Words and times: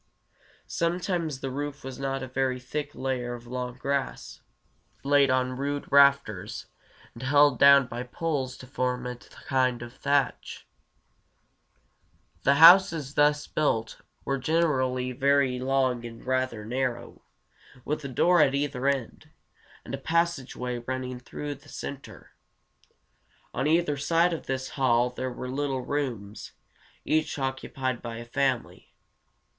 Sometimes 0.65 1.41
the 1.41 1.51
roof 1.51 1.83
was 1.83 1.99
a 1.99 2.31
very 2.33 2.59
thick 2.59 2.95
layer 2.95 3.35
of 3.35 3.45
long 3.45 3.77
grass, 3.77 4.41
laid 5.03 5.29
on 5.29 5.55
rude 5.55 5.91
rafters, 5.91 6.65
and 7.13 7.21
held 7.21 7.59
down 7.59 7.85
by 7.85 8.01
poles 8.01 8.57
to 8.57 8.65
form 8.65 9.05
a 9.05 9.17
kind 9.17 9.83
of 9.83 9.93
thatch. 9.93 10.65
[Illustration: 12.33 12.41
A 12.47 12.49
Long 12.49 12.57
House.] 12.57 12.89
The 12.89 12.93
houses 12.95 13.13
thus 13.13 13.45
built 13.45 14.01
were 14.25 14.39
generally 14.39 15.11
very 15.11 15.59
long 15.59 16.03
and 16.03 16.25
rather 16.25 16.65
narrow, 16.65 17.21
with 17.85 18.03
a 18.03 18.07
door 18.07 18.41
at 18.41 18.55
either 18.55 18.87
end, 18.87 19.29
and 19.85 19.93
a 19.93 19.99
passageway 19.99 20.79
running 20.79 21.19
through 21.19 21.53
the 21.53 21.69
center. 21.69 22.31
On 23.53 23.67
either 23.67 23.97
side 23.97 24.33
of 24.33 24.47
this 24.47 24.69
hall 24.69 25.11
there 25.11 25.31
were 25.31 25.47
little 25.47 25.81
rooms, 25.85 26.53
each 27.05 27.37
occupied 27.37 28.01
by 28.01 28.17
a 28.17 28.25
family. 28.25 28.95